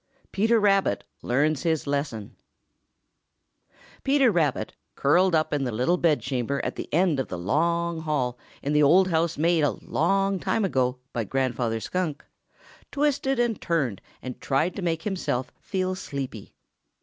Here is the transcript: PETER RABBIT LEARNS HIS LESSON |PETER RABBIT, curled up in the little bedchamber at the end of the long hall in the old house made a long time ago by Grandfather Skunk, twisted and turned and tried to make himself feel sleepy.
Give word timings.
PETER 0.31 0.59
RABBIT 0.59 1.03
LEARNS 1.21 1.61
HIS 1.61 1.85
LESSON 1.85 2.35
|PETER 4.03 4.31
RABBIT, 4.31 4.73
curled 4.95 5.35
up 5.35 5.53
in 5.53 5.63
the 5.63 5.71
little 5.71 5.97
bedchamber 5.97 6.59
at 6.65 6.75
the 6.75 6.91
end 6.91 7.19
of 7.19 7.27
the 7.27 7.37
long 7.37 7.99
hall 7.99 8.39
in 8.63 8.73
the 8.73 8.81
old 8.81 9.09
house 9.09 9.37
made 9.37 9.61
a 9.63 9.69
long 9.85 10.39
time 10.39 10.65
ago 10.65 10.97
by 11.13 11.23
Grandfather 11.23 11.79
Skunk, 11.79 12.25
twisted 12.91 13.37
and 13.37 13.61
turned 13.61 14.01
and 14.23 14.41
tried 14.41 14.75
to 14.75 14.81
make 14.81 15.03
himself 15.03 15.51
feel 15.59 15.93
sleepy. 15.93 16.55